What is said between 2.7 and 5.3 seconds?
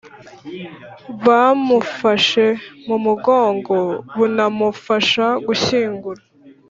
mu mugongo bunamufasha